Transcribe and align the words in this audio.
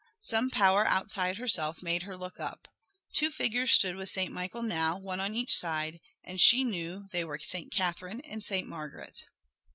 Some 0.23 0.49
power 0.49 0.83
outside 0.87 1.37
herself 1.37 1.83
made 1.83 2.01
her 2.01 2.17
look 2.17 2.39
up. 2.39 2.67
Two 3.13 3.29
figures 3.29 3.69
stood 3.69 3.95
with 3.95 4.09
Saint 4.09 4.33
Michael 4.33 4.63
now, 4.63 4.97
one 4.97 5.19
on 5.19 5.35
each 5.35 5.55
side, 5.55 5.99
and 6.23 6.41
she 6.41 6.63
knew 6.63 7.05
they 7.11 7.23
were 7.23 7.37
Saint 7.37 7.71
Catherine 7.71 8.21
and 8.21 8.43
Saint 8.43 8.67
Margaret. 8.67 9.25